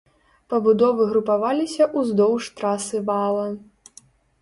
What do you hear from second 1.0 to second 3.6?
групаваліся ўздоўж трасы вала.